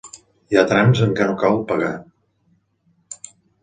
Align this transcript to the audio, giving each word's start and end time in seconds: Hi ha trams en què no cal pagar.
Hi 0.53 0.57
ha 0.59 0.63
trams 0.71 1.03
en 1.09 1.13
què 1.21 1.29
no 1.33 1.37
cal 1.45 1.61
pagar. 1.75 1.95